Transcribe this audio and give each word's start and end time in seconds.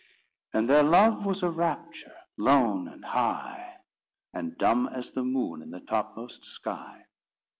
And 0.51 0.67
their 0.67 0.81
love 0.81 1.27
was 1.27 1.43
a 1.43 1.51
rapture, 1.51 2.17
lone 2.35 2.87
and 2.87 3.05
high, 3.05 3.81
And 4.33 4.57
dumb 4.57 4.87
as 4.87 5.11
the 5.11 5.23
moon 5.23 5.61
in 5.61 5.69
the 5.69 5.79
topmost 5.79 6.43
sky. 6.43 7.05